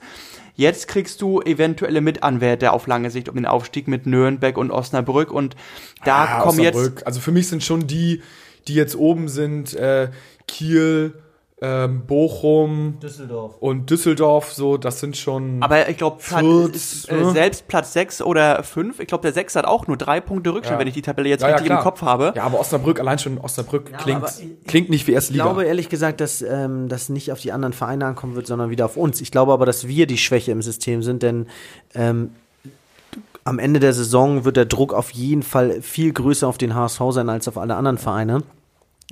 [0.55, 5.31] Jetzt kriegst du eventuelle Mitanwärter auf lange Sicht um den Aufstieg mit Nürnberg und Osnabrück
[5.31, 5.55] und
[6.05, 7.05] da ah, kommen jetzt.
[7.07, 8.21] Also für mich sind schon die,
[8.67, 10.09] die jetzt oben sind, äh,
[10.47, 11.13] Kiel,
[11.65, 13.55] ähm, Bochum Düsseldorf.
[13.61, 15.63] und Düsseldorf, so, das sind schon.
[15.63, 17.31] Aber ich glaube, äh, ne?
[17.31, 20.75] selbst Platz 6 oder 5, ich glaube, der 6 hat auch nur drei Punkte Rückstand,
[20.75, 20.79] ja.
[20.79, 22.33] wenn ich die Tabelle jetzt ja, richtig ja, im Kopf habe.
[22.35, 24.25] Ja, aber Osnabrück, allein schon Osnabrück klingt,
[24.67, 25.45] klingt nicht wie erste Liga.
[25.45, 28.69] Ich glaube ehrlich gesagt, dass ähm, das nicht auf die anderen Vereine ankommen wird, sondern
[28.69, 29.21] wieder auf uns.
[29.21, 31.47] Ich glaube aber, dass wir die Schwäche im System sind, denn
[31.95, 32.31] ähm,
[33.45, 37.01] am Ende der Saison wird der Druck auf jeden Fall viel größer auf den HSV
[37.11, 38.43] sein als auf alle anderen Vereine.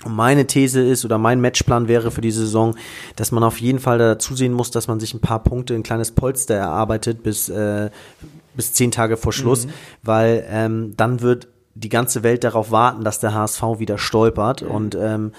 [0.03, 2.75] Und meine These ist oder mein Matchplan wäre für die Saison,
[3.15, 5.83] dass man auf jeden Fall dazu sehen muss, dass man sich ein paar Punkte, ein
[5.83, 7.89] kleines Polster erarbeitet bis, äh,
[8.55, 9.71] bis zehn Tage vor Schluss, mhm.
[10.03, 14.63] weil ähm, dann wird die ganze Welt darauf warten, dass der HSV wieder stolpert.
[14.63, 14.71] Mhm.
[14.71, 15.31] Und ähm,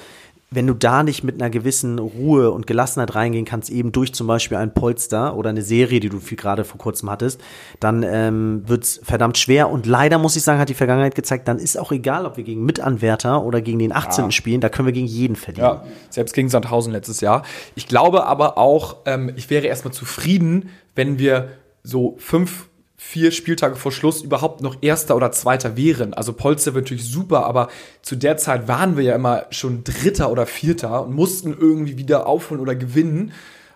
[0.55, 4.27] wenn du da nicht mit einer gewissen Ruhe und Gelassenheit reingehen kannst, eben durch zum
[4.27, 7.41] Beispiel ein Polster oder eine Serie, die du viel gerade vor kurzem hattest,
[7.81, 9.71] dann ähm, wird's verdammt schwer.
[9.71, 12.45] Und leider muss ich sagen, hat die Vergangenheit gezeigt, dann ist auch egal, ob wir
[12.45, 14.27] gegen Mitanwärter oder gegen den 18.
[14.27, 14.31] Ja.
[14.31, 15.81] spielen, da können wir gegen jeden verlieren.
[15.83, 17.43] Ja, selbst gegen Sandhausen letztes Jahr.
[17.75, 21.49] Ich glaube aber auch, ähm, ich wäre erstmal zufrieden, wenn wir
[21.83, 22.69] so fünf
[23.05, 26.15] vier Spieltage vor Schluss überhaupt noch Erster oder Zweiter wären.
[26.15, 27.69] Also Polster wird natürlich super, aber
[28.01, 32.27] zu der Zeit waren wir ja immer schon Dritter oder Vierter und mussten irgendwie wieder
[32.27, 33.33] aufholen oder gewinnen.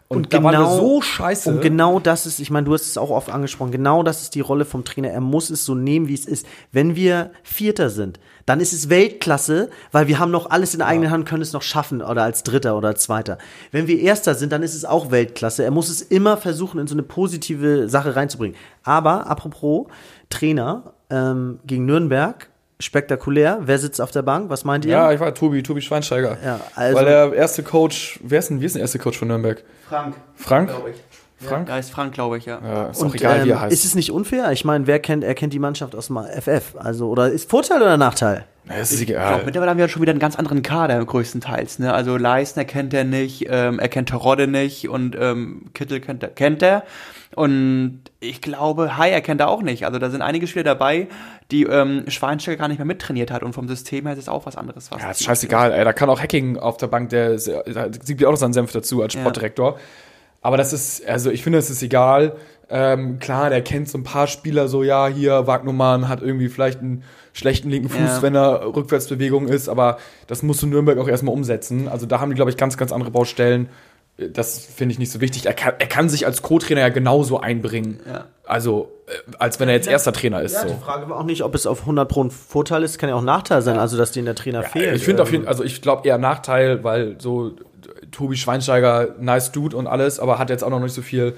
[0.09, 1.51] Und, und genau, so scheiße.
[1.51, 4.37] Und genau das ist, ich meine, du hast es auch oft angesprochen, genau das ist
[4.37, 5.09] die Rolle vom Trainer.
[5.09, 6.47] Er muss es so nehmen, wie es ist.
[6.71, 10.87] Wenn wir Vierter sind, dann ist es Weltklasse, weil wir haben noch alles in der
[10.87, 13.39] eigenen Hand, können es noch schaffen oder als Dritter oder Zweiter.
[13.73, 15.65] Wenn wir Erster sind, dann ist es auch Weltklasse.
[15.65, 18.57] Er muss es immer versuchen, in so eine positive Sache reinzubringen.
[18.85, 19.89] Aber apropos
[20.31, 23.59] Trainer ähm, gegen Nürnberg, spektakulär.
[23.63, 24.51] Wer sitzt auf der Bank?
[24.51, 24.93] Was meint ihr?
[24.93, 26.37] Ja, ich war Tobi, Tobi Schweinsteiger.
[26.45, 29.19] Ja, also Weil der erste Coach, wer ist denn, wie ist denn der erste Coach
[29.19, 29.63] von Nürnberg?
[29.89, 30.15] Frank.
[30.35, 30.69] Frank?
[30.69, 30.97] Glaube ich.
[31.39, 31.69] Frank?
[31.69, 32.61] Ja, heißt Frank, glaube ich, ja.
[32.63, 33.73] ja ist Und, auch egal, ähm, wie er heißt.
[33.73, 34.53] Ist es nicht unfair?
[34.53, 36.77] Ich meine, wer kennt, er kennt die Mannschaft aus dem FF.
[36.79, 38.47] Also, oder ist Vorteil oder Nachteil?
[38.69, 39.23] Ja, ist egal.
[39.23, 41.79] Ich glaub, mittlerweile haben wir schon wieder einen ganz anderen Kader größtenteils.
[41.79, 41.93] Ne?
[41.93, 46.31] Also Leisner kennt er nicht, ähm, er kennt Terodde nicht und ähm, Kittel kennt er,
[46.31, 46.83] kennt er.
[47.37, 49.85] Und ich glaube, Hai erkennt er auch nicht.
[49.85, 51.07] Also da sind einige Spieler dabei,
[51.51, 54.47] die ähm, Schweinsteiger gar nicht mehr mittrainiert hat und vom System her ist es auch
[54.47, 54.91] was anderes.
[54.91, 55.85] Was ja, ist scheißegal, ey.
[55.85, 59.03] Da kann auch Hacking auf der Bank, der, der sieht auch noch seinen Senf dazu
[59.03, 59.75] als Sportdirektor.
[59.75, 59.81] Ja.
[60.47, 62.37] Aber das ist, also ich finde, es ist egal.
[62.71, 66.79] Ähm, klar, der kennt so ein paar Spieler so, ja, hier, Wagnumann hat irgendwie vielleicht
[66.79, 68.23] einen schlechten linken Fuß, ja.
[68.23, 71.89] wenn er Rückwärtsbewegung ist, aber das musst du Nürnberg auch erstmal umsetzen.
[71.89, 73.69] Also da haben die, glaube ich, ganz, ganz andere Baustellen
[74.19, 75.47] das finde ich nicht so wichtig.
[75.47, 78.01] Er kann, er kann sich als Co-Trainer ja genauso einbringen.
[78.07, 78.25] Ja.
[78.45, 80.55] Also, äh, als wenn er jetzt erster Trainer ist.
[80.55, 80.69] Ja, so.
[80.69, 83.15] die Frage war auch nicht, ob es auf 100 Pro ein Vorteil ist, kann ja
[83.15, 84.97] auch ein Nachteil sein, also dass denen der Trainer fehlt.
[84.97, 87.53] Ich finde auf jeden Fall, also ich glaube eher Nachteil, weil so
[88.17, 91.37] Tobi Schweinsteiger, nice Dude und alles, aber hat jetzt auch noch nicht so viel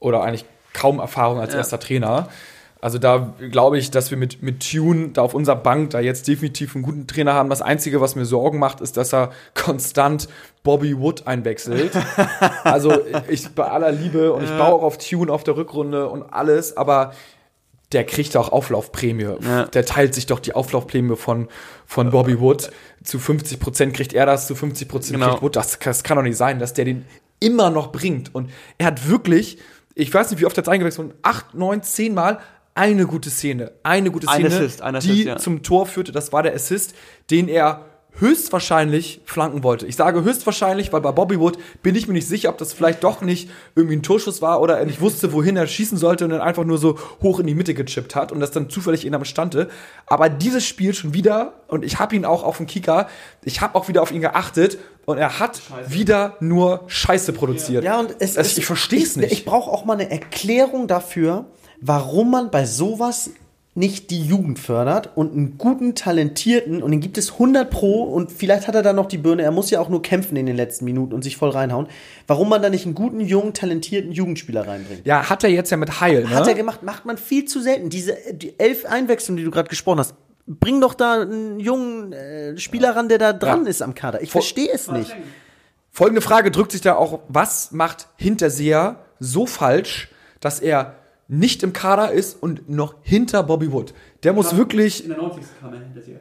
[0.00, 1.60] oder eigentlich kaum Erfahrung als ja.
[1.60, 2.28] erster Trainer.
[2.80, 6.26] Also da glaube ich, dass wir mit, mit Tune da auf unserer Bank da jetzt
[6.26, 7.48] definitiv einen guten Trainer haben.
[7.48, 10.28] Das Einzige, was mir Sorgen macht, ist, dass er konstant
[10.64, 11.92] Bobby Wood einwechselt.
[12.64, 12.92] also
[13.28, 16.76] ich bei aller Liebe und ich baue auch auf Tune auf der Rückrunde und alles,
[16.76, 17.12] aber
[17.92, 19.36] der kriegt auch Auflaufprämie.
[19.40, 19.66] Ja.
[19.66, 21.48] Der teilt sich doch die Auflaufprämie von,
[21.86, 22.70] von Bobby Wood.
[23.04, 25.30] Zu 50 Prozent kriegt er das, zu 50 Prozent genau.
[25.30, 25.56] kriegt Wood.
[25.56, 27.04] Das, das kann doch nicht sein, dass der den
[27.38, 28.34] immer noch bringt.
[28.34, 29.58] Und er hat wirklich,
[29.94, 32.40] ich weiß nicht, wie oft er jetzt eingewechselt wurde, acht, neun, zehn Mal
[32.74, 35.36] eine gute Szene, eine gute Szene, ein Assist, ein Assist, die ja.
[35.38, 36.12] zum Tor führte.
[36.12, 36.94] Das war der Assist,
[37.30, 37.86] den er
[38.18, 39.86] höchstwahrscheinlich flanken wollte.
[39.86, 43.04] Ich sage höchstwahrscheinlich, weil bei Bobby Wood bin ich mir nicht sicher, ob das vielleicht
[43.04, 46.30] doch nicht irgendwie ein Torschuss war oder er nicht wusste, wohin er schießen sollte und
[46.30, 49.12] dann einfach nur so hoch in die Mitte gechippt hat und das dann zufällig in
[49.12, 49.68] der bestande.
[50.06, 53.08] Aber dieses Spiel schon wieder, und ich habe ihn auch auf dem Kicker,
[53.44, 55.92] ich habe auch wieder auf ihn geachtet und er hat Scheiße.
[55.92, 57.84] wieder nur Scheiße produziert.
[57.84, 59.32] Ja, und es, also, ich verstehe es nicht.
[59.32, 61.46] Ich brauche auch mal eine Erklärung dafür,
[61.80, 63.30] warum man bei sowas
[63.76, 68.32] nicht die Jugend fördert und einen guten, talentierten, und den gibt es 100 pro, und
[68.32, 70.56] vielleicht hat er da noch die Birne, er muss ja auch nur kämpfen in den
[70.56, 71.86] letzten Minuten und sich voll reinhauen,
[72.26, 75.06] warum man da nicht einen guten, jungen, talentierten Jugendspieler reinbringt.
[75.06, 76.30] Ja, hat er jetzt ja mit Heil, ne?
[76.30, 77.90] Hat er gemacht, macht man viel zu selten.
[77.90, 80.14] Diese die elf Einwechslungen, die du gerade gesprochen hast,
[80.46, 83.70] bring doch da einen jungen äh, Spieler ran, der da dran ja.
[83.70, 84.22] ist am Kader.
[84.22, 85.14] Ich verstehe es nicht.
[85.90, 90.10] Folgende Frage drückt sich da auch, was macht Hinterseher so falsch,
[90.40, 90.94] dass er
[91.28, 93.94] nicht im Kader ist und noch hinter Bobby Wood.
[94.22, 95.02] Der muss Klar, wirklich.
[95.02, 95.42] In der 90.
[95.60, 96.16] kam er hinter sie.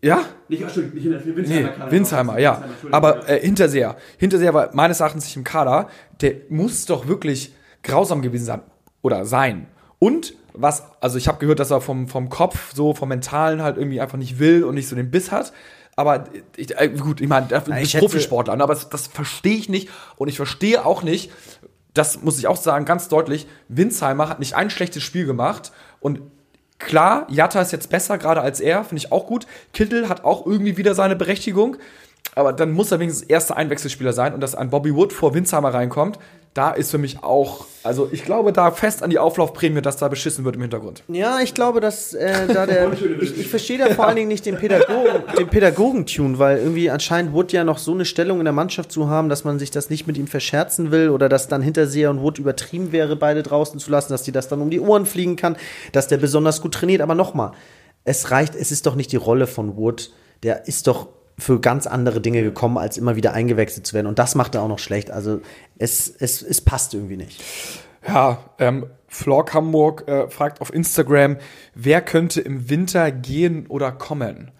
[0.00, 0.22] Ja?
[0.48, 1.86] Nicht, ach, nicht hinter Winsheimer.
[1.86, 2.64] Nee, Winsheimer, ja.
[2.92, 3.96] Aber äh, Hinterseher.
[4.18, 5.88] Hinterseher war meines Erachtens nicht im Kader.
[6.20, 8.62] Der muss doch wirklich grausam gewesen sein.
[9.02, 9.66] Oder sein.
[9.98, 13.76] Und was, also ich habe gehört, dass er vom, vom Kopf, so vom Mentalen halt
[13.76, 15.52] irgendwie einfach nicht will und nicht so den Biss hat.
[15.96, 16.24] Aber
[16.56, 18.62] ich, äh, gut, ich meine, du bist Profisportler, ne?
[18.62, 19.88] aber das, das verstehe ich nicht.
[20.16, 21.30] Und ich verstehe auch nicht,
[21.96, 26.20] das muss ich auch sagen, ganz deutlich, Winsheimer hat nicht ein schlechtes Spiel gemacht und
[26.78, 29.46] klar, Jatta ist jetzt besser gerade als er, finde ich auch gut.
[29.72, 31.76] Kittel hat auch irgendwie wieder seine Berechtigung,
[32.34, 35.72] aber dann muss er wenigstens erster Einwechselspieler sein und dass ein Bobby Wood vor Winsheimer
[35.72, 36.18] reinkommt,
[36.56, 40.08] da ist für mich auch, also ich glaube da fest an die Auflaufprämie, dass da
[40.08, 41.02] beschissen wird im Hintergrund.
[41.08, 44.46] Ja, ich glaube, dass äh, da der, ich, ich verstehe da vor allen Dingen nicht
[44.46, 48.54] den Pädagogen, den Pädagogentune, weil irgendwie anscheinend Wood ja noch so eine Stellung in der
[48.54, 51.60] Mannschaft zu haben, dass man sich das nicht mit ihm verscherzen will oder dass dann
[51.60, 54.80] Hinterseher und Wood übertrieben wäre, beide draußen zu lassen, dass die das dann um die
[54.80, 55.56] Ohren fliegen kann,
[55.92, 57.02] dass der besonders gut trainiert.
[57.02, 57.52] Aber nochmal,
[58.04, 60.10] es reicht, es ist doch nicht die Rolle von Wood.
[60.42, 64.06] Der ist doch für ganz andere Dinge gekommen, als immer wieder eingewechselt zu werden.
[64.06, 65.10] Und das macht er auch noch schlecht.
[65.10, 65.40] Also
[65.78, 67.42] es, es, es passt irgendwie nicht.
[68.06, 71.36] Ja, ähm, Flock Hamburg äh, fragt auf Instagram,
[71.74, 74.50] wer könnte im Winter gehen oder kommen?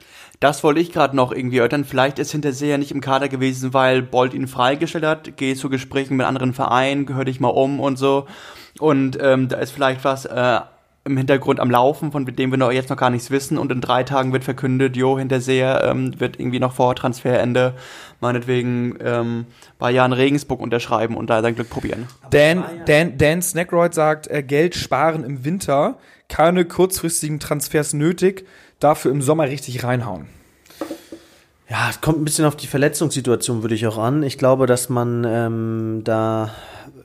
[0.40, 1.84] Das wollte ich gerade noch irgendwie erörtern.
[1.84, 5.36] Vielleicht ist Hinterseher nicht im Kader gewesen, weil Bolt ihn freigestellt hat.
[5.36, 8.26] Geh zu Gesprächen mit anderen Vereinen, gehör dich mal um und so.
[8.78, 10.60] Und ähm, da ist vielleicht was äh,
[11.06, 13.56] im Hintergrund am Laufen, von dem wir noch jetzt noch gar nichts wissen.
[13.56, 17.74] Und in drei Tagen wird verkündet, Jo Hinterseher ähm, wird irgendwie noch vor Transferende
[18.20, 19.46] meinetwegen ähm,
[19.78, 22.06] bei Jan Regensburg unterschreiben und da sein Glück probieren.
[22.30, 28.46] Dan, Dan, Dan Snackroyd sagt, äh, Geld sparen im Winter, keine kurzfristigen Transfers nötig,
[28.80, 30.26] dafür im Sommer richtig reinhauen.
[31.68, 34.22] Ja, es kommt ein bisschen auf die Verletzungssituation, würde ich auch an.
[34.22, 36.50] Ich glaube, dass man ähm, da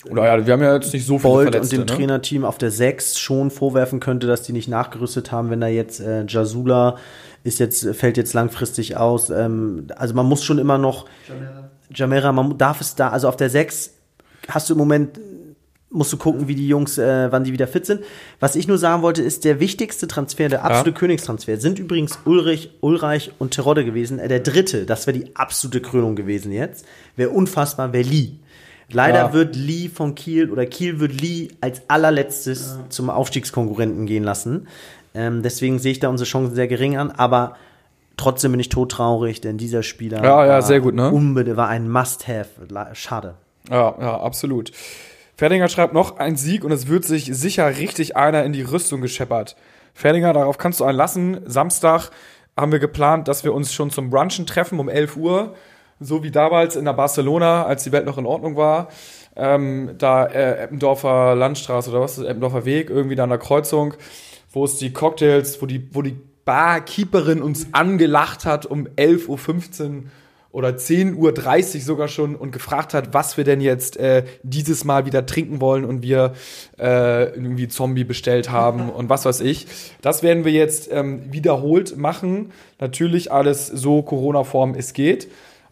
[0.10, 2.00] oder ja, wir haben ja jetzt nicht so viele Bolt Verletzte, und dem ne?
[2.00, 6.00] Trainerteam auf der 6 schon vorwerfen könnte, dass die nicht nachgerüstet haben, wenn da jetzt
[6.00, 6.98] äh, Jasula
[7.44, 9.30] ist jetzt, fällt jetzt langfristig aus.
[9.30, 11.70] Ähm, also man muss schon immer noch Jamera.
[11.94, 13.94] Jamera, man darf es da, also auf der 6
[14.48, 15.20] hast du im Moment
[15.92, 18.02] musst du gucken, wie die Jungs, äh, wann die wieder fit sind.
[18.40, 20.96] Was ich nur sagen wollte, ist, der wichtigste Transfer, der absolute ja.
[20.96, 24.18] Königstransfer, sind übrigens Ulrich, Ulreich und Terodde gewesen.
[24.18, 26.86] Äh, der dritte, das wäre die absolute Krönung gewesen jetzt.
[27.18, 28.38] Wäre unfassbar, wäre Lee.
[28.94, 29.34] Leider ja.
[29.34, 32.90] wird Lee von Kiel oder Kiel wird Lee als allerletztes ja.
[32.90, 34.68] zum Aufstiegskonkurrenten gehen lassen.
[35.14, 37.56] Ähm, deswegen sehe ich da unsere Chancen sehr gering an, aber
[38.18, 41.12] trotzdem bin ich todtraurig, denn dieser Spieler ja, ja, sehr gut, ne?
[41.12, 42.48] unbedingt war ein Must-Have.
[42.94, 43.36] Schade.
[43.70, 44.72] Ja, ja, absolut.
[45.36, 49.02] Ferdinger schreibt noch ein Sieg und es wird sich sicher richtig einer in die Rüstung
[49.02, 49.56] gescheppert.
[49.94, 51.42] Ferdinger, darauf kannst du einen lassen.
[51.46, 52.12] Samstag
[52.56, 55.56] haben wir geplant, dass wir uns schon zum Brunchen treffen um 11 Uhr
[56.02, 58.90] so wie damals in der Barcelona, als die Welt noch in Ordnung war.
[59.36, 63.94] Ähm, da äh, Eppendorfer Landstraße oder was ist Eppendorfer Weg, irgendwie da an der Kreuzung,
[64.52, 70.04] wo es die Cocktails, wo die, wo die Barkeeperin uns angelacht hat um 11.15 Uhr
[70.52, 75.06] oder 10.30 Uhr sogar schon und gefragt hat, was wir denn jetzt äh, dieses Mal
[75.06, 76.34] wieder trinken wollen und wir
[76.78, 79.68] äh, irgendwie Zombie bestellt haben und was weiß ich.
[80.02, 82.52] Das werden wir jetzt ähm, wiederholt machen.
[82.80, 85.30] Natürlich alles so Corona-Form es geht.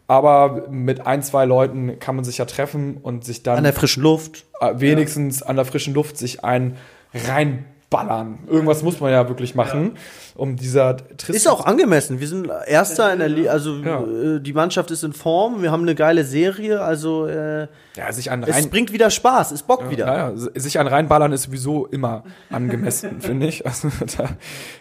[0.10, 3.60] Aber mit ein, zwei Leuten kann man sich ja treffen und sich dann.
[3.60, 4.46] An der frischen Luft.
[4.60, 5.46] Äh, wenigstens ja.
[5.46, 6.78] an der frischen Luft sich ein
[7.14, 8.40] reinballern.
[8.48, 10.00] Irgendwas muss man ja wirklich machen, ja.
[10.34, 12.20] um dieser Trist Ist auch angemessen.
[12.20, 13.52] Wir sind Erster in der Liga.
[13.52, 14.02] Also ja.
[14.02, 15.62] Äh, die Mannschaft ist in Form.
[15.62, 16.82] Wir haben eine geile Serie.
[16.82, 19.52] Also äh, ja, sich an rein es bringt wieder Spaß.
[19.52, 20.08] Es bockt wieder.
[20.08, 23.64] Ja, sich an reinballern ist sowieso immer angemessen, finde ich.
[23.64, 24.30] Also da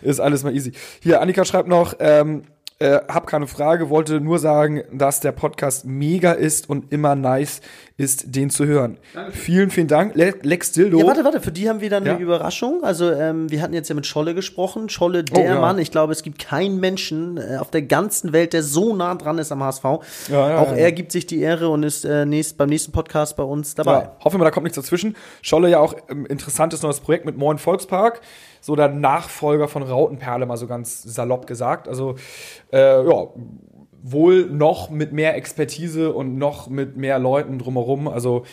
[0.00, 0.72] ist alles mal easy.
[1.00, 2.44] Hier, Annika schreibt noch, ähm,
[2.80, 7.60] äh, hab keine Frage, wollte nur sagen, dass der Podcast mega ist und immer nice
[7.96, 8.98] ist, den zu hören.
[9.14, 9.32] Danke.
[9.32, 10.14] Vielen, vielen Dank.
[10.14, 11.00] Le Lex Dildo.
[11.00, 12.14] Ja, warte, warte, für die haben wir dann ja?
[12.14, 12.84] eine Überraschung.
[12.84, 14.88] Also, ähm, wir hatten jetzt ja mit Scholle gesprochen.
[14.88, 15.60] Scholle, der oh, ja.
[15.60, 15.78] Mann.
[15.80, 19.38] Ich glaube, es gibt keinen Menschen äh, auf der ganzen Welt, der so nah dran
[19.38, 19.84] ist am HSV.
[20.30, 23.42] Ja, Auch er gibt sich die Ehre und ist äh, nächst, beim nächsten Podcast bei
[23.42, 23.92] uns dabei.
[23.92, 25.16] Ja, hoffen wir, da kommt nichts dazwischen.
[25.42, 28.20] Scholle ja auch ähm, interessantes neues Projekt mit Moin Volkspark
[28.60, 31.88] so der Nachfolger von Rautenperle, mal so ganz salopp gesagt.
[31.88, 32.16] Also,
[32.72, 33.28] äh, ja,
[34.02, 38.08] wohl noch mit mehr Expertise und noch mit mehr Leuten drumherum.
[38.08, 38.44] Also,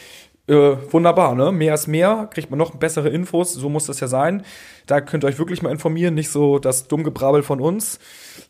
[0.48, 1.52] äh, wunderbar, ne?
[1.52, 4.44] Mehr ist mehr, kriegt man noch bessere Infos, so muss das ja sein.
[4.86, 8.00] Da könnt ihr euch wirklich mal informieren, nicht so das Dummgebrabbel von uns.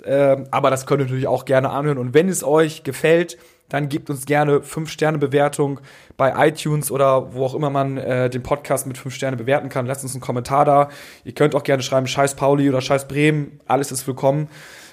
[0.04, 1.98] Äh, aber das könnt ihr natürlich auch gerne anhören.
[1.98, 3.38] Und wenn es euch gefällt,
[3.70, 5.80] dann gebt uns gerne 5-Sterne-Bewertung
[6.18, 9.86] bei iTunes oder wo auch immer man äh, den Podcast mit 5 Sterne bewerten kann.
[9.86, 10.90] Lasst uns einen Kommentar da.
[11.24, 13.60] Ihr könnt auch gerne schreiben, Scheiß Pauli oder Scheiß Bremen.
[13.66, 14.50] Alles ist willkommen.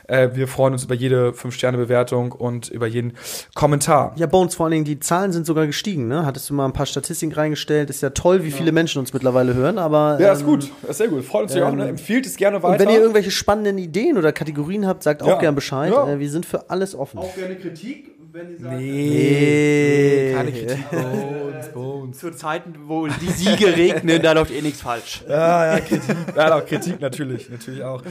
[0.09, 3.13] Äh, wir freuen uns über jede 5-Sterne-Bewertung und über jeden
[3.55, 4.13] Kommentar.
[4.17, 6.27] Ja, Bones, vor allen Dingen, die Zahlen sind sogar gestiegen, ne?
[6.27, 7.89] Hattest du mal ein paar Statistiken reingestellt?
[7.89, 8.57] Ist ja toll, wie ja.
[8.57, 10.19] viele Menschen uns mittlerweile hören, aber.
[10.21, 10.71] Ja, ist ähm, gut.
[10.89, 11.25] Ist sehr gut.
[11.25, 11.89] Freut uns ähm, auch, ne?
[11.89, 12.73] Empfiehlt es gerne weiter.
[12.73, 15.39] Und wenn ihr irgendwelche spannenden Ideen oder Kategorien habt, sagt auch ja.
[15.39, 15.93] gern Bescheid.
[15.93, 16.09] Ja.
[16.09, 17.19] Äh, wir sind für alles offen.
[17.19, 20.91] Auch gerne Kritik wenn die sagen, nee, nee, keine Kritik.
[20.91, 22.19] Bones, Bones.
[22.19, 25.23] Zu Zeiten, wo die Siege regnen, da läuft eh nichts falsch.
[25.29, 26.17] Ja, ja, Kritik.
[26.35, 28.03] Ja, doch, Kritik natürlich, natürlich auch.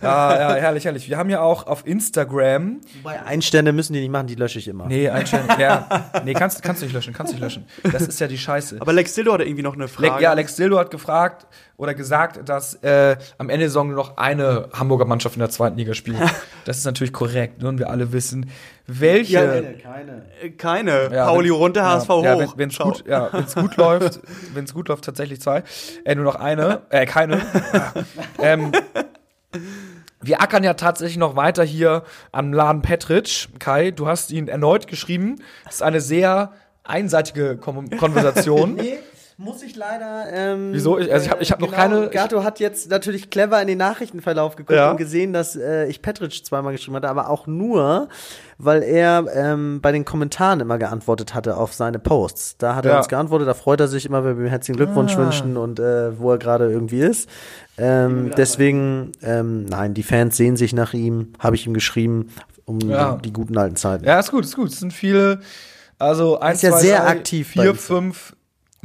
[0.00, 1.08] Ja, ja, herrlich, herrlich.
[1.08, 2.80] Wir haben ja auch auf Instagram.
[3.02, 4.86] Wobei Einstände müssen die nicht machen, die lösche ich immer.
[4.86, 6.10] Nee, Einstände, ja.
[6.24, 7.66] Nee, kannst, kannst du nicht löschen, kannst du nicht löschen.
[7.82, 8.78] Das ist ja die Scheiße.
[8.80, 10.16] Aber Lex Dildo hat irgendwie noch eine Frage.
[10.16, 13.96] Le ja, Lex Dildo hat gefragt, oder gesagt, dass äh, am Ende der Saison nur
[13.96, 16.18] noch eine Hamburger Mannschaft in der zweiten Liga spielt.
[16.64, 17.62] das ist natürlich korrekt.
[17.62, 17.68] Ne?
[17.68, 18.50] Und wir alle wissen,
[18.86, 19.32] welche.
[19.32, 20.22] Ja, keine.
[20.56, 21.14] Keine.
[21.14, 22.24] Ja, Pauli wenn, runter, HSV hoch.
[22.24, 24.20] Ja, wenn es gut, ja, wenn's gut läuft,
[24.54, 25.62] wenn es gut läuft, tatsächlich zwei.
[26.04, 26.82] Äh, nur noch eine.
[26.90, 27.40] Äh, keine.
[28.38, 28.72] ähm,
[30.20, 33.48] wir ackern ja tatsächlich noch weiter hier am Laden Petritsch.
[33.58, 35.42] Kai, du hast ihn erneut geschrieben.
[35.64, 36.52] Das ist eine sehr
[36.84, 38.74] einseitige Kon Konversation.
[38.76, 38.98] nee.
[39.38, 40.32] Muss ich leider.
[40.32, 40.98] Ähm, Wieso?
[40.98, 42.08] Ich, also ich habe ich hab genau, noch keine.
[42.08, 44.90] Gato hat jetzt natürlich clever in den Nachrichtenverlauf geguckt ja.
[44.90, 48.08] und gesehen, dass äh, ich Petric zweimal geschrieben hatte, aber auch nur,
[48.56, 52.56] weil er ähm, bei den Kommentaren immer geantwortet hatte auf seine Posts.
[52.56, 52.98] Da hat er ja.
[52.98, 55.18] uns geantwortet, da freut er sich immer, wenn wir ihm herzlichen Glückwunsch ah.
[55.18, 57.28] wünschen und äh, wo er gerade irgendwie ist.
[57.76, 62.30] Ähm, deswegen, ähm, nein, die Fans sehen sich nach ihm, habe ich ihm geschrieben,
[62.64, 63.18] um ja.
[63.22, 64.06] die guten alten Zeiten.
[64.06, 64.70] Ja, ist gut, ist gut.
[64.70, 65.40] Es sind viele,
[65.98, 67.48] also eins, ist ja zwei, sehr drei, aktiv.
[67.48, 68.35] Vier, fünf,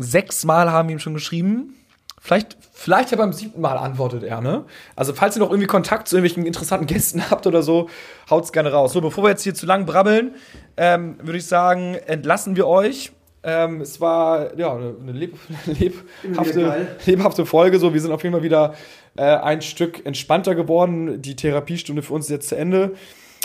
[0.02, 1.76] sechs Mal haben ihm schon geschrieben.
[2.24, 4.66] Vielleicht, vielleicht ja beim siebten Mal antwortet er, ne?
[4.96, 7.90] Also, falls ihr noch irgendwie Kontakt zu irgendwelchen interessanten Gästen habt oder so,
[8.30, 8.94] haut's gerne raus.
[8.94, 10.36] So, bevor wir jetzt hier zu lang brabbeln,
[10.78, 13.12] ähm, würde ich sagen, entlassen wir euch.
[13.44, 15.36] Ähm, es war ja eine leb
[15.66, 17.80] lebhafte, lebhafte Folge.
[17.80, 18.76] So, wir sind auf jeden Fall wieder
[19.18, 21.24] äh, ein Stück entspannter geworden.
[21.24, 22.92] Die Therapiestunde für uns ist jetzt zu Ende.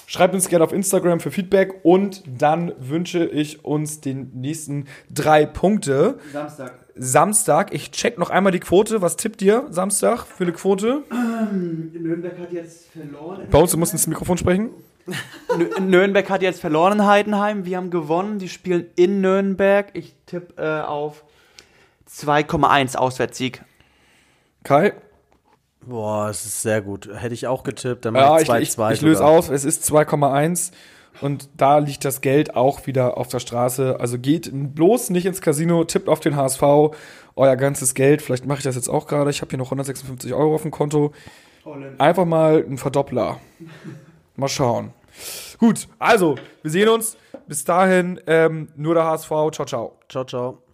[0.06, 5.46] Schreibt uns gerne auf Instagram für Feedback und dann wünsche ich uns den nächsten drei
[5.46, 6.18] Punkte.
[6.32, 6.74] Samstag.
[6.94, 7.74] Samstag.
[7.74, 9.02] Ich check noch einmal die Quote.
[9.02, 11.02] Was tippt ihr Samstag für eine Quote?
[11.10, 13.48] Ähm, Nürnberg hat jetzt verloren.
[13.50, 14.70] Bei uns, du musst ins Mikrofon sprechen.
[15.80, 17.64] Nürnberg hat jetzt verloren in Heidenheim.
[17.64, 18.38] Wir haben gewonnen.
[18.38, 19.88] Die spielen in Nürnberg.
[19.94, 21.24] Ich tippe äh, auf
[22.08, 23.62] 2,1 Auswärtssieg.
[24.62, 24.94] Kai?
[25.86, 27.08] Boah, es ist sehr gut.
[27.14, 28.04] Hätte ich auch getippt.
[28.04, 29.50] Dann ja, ich, ich, ich, ich löse auf.
[29.50, 30.72] Es ist 2,1
[31.20, 33.98] und da liegt das Geld auch wieder auf der Straße.
[34.00, 36.62] Also geht bloß nicht ins Casino, tippt auf den HSV,
[37.36, 38.20] euer ganzes Geld.
[38.20, 39.30] Vielleicht mache ich das jetzt auch gerade.
[39.30, 41.12] Ich habe hier noch 156 Euro auf dem Konto.
[41.98, 43.40] Einfach mal ein Verdoppler.
[44.38, 44.92] Mal schauen.
[45.58, 47.16] Gut, also, wir sehen uns.
[47.46, 49.28] Bis dahin, ähm, nur der HSV.
[49.28, 49.98] Ciao, ciao.
[50.08, 50.65] Ciao, ciao.